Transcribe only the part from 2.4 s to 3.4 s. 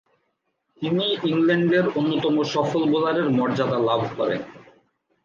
সফল বোলারের